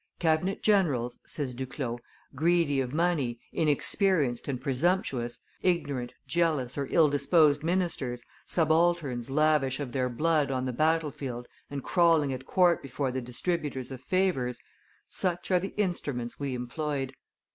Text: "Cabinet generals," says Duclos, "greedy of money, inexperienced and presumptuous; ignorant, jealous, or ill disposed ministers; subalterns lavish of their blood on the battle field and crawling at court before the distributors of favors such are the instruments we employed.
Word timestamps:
"Cabinet 0.17 0.63
generals," 0.63 1.19
says 1.27 1.53
Duclos, 1.53 1.99
"greedy 2.33 2.81
of 2.81 2.91
money, 2.91 3.39
inexperienced 3.53 4.47
and 4.47 4.59
presumptuous; 4.59 5.41
ignorant, 5.61 6.11
jealous, 6.25 6.75
or 6.75 6.87
ill 6.89 7.07
disposed 7.07 7.63
ministers; 7.63 8.23
subalterns 8.43 9.29
lavish 9.29 9.79
of 9.79 9.91
their 9.91 10.09
blood 10.09 10.49
on 10.49 10.65
the 10.65 10.73
battle 10.73 11.11
field 11.11 11.47
and 11.69 11.83
crawling 11.83 12.33
at 12.33 12.47
court 12.47 12.81
before 12.81 13.11
the 13.11 13.21
distributors 13.21 13.91
of 13.91 14.01
favors 14.01 14.59
such 15.07 15.51
are 15.51 15.59
the 15.59 15.75
instruments 15.77 16.39
we 16.39 16.55
employed. 16.55 17.13